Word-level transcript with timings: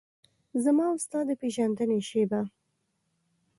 زما 0.63 0.85
او 0.91 0.97
ستا 1.05 1.19
د 1.27 1.29
پیژندنې 1.41 1.99
شیبه 2.09 2.41